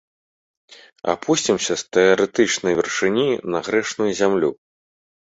[1.13, 4.49] Апусцімся з тэарэтычнай вяршыні на грэшную зямлю.